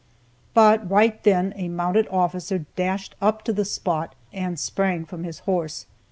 But 0.55 0.89
right 0.89 1.23
then 1.23 1.53
a 1.55 1.67
mounted 1.69 2.07
officer 2.07 2.65
dashed 2.75 3.13
up 3.21 3.43
to 3.43 3.53
the 3.53 3.63
spot, 3.63 4.15
and 4.33 4.57
sprang 4.57 5.05
from 5.05 5.23
his 5.23 5.41
horse. 5.41 5.85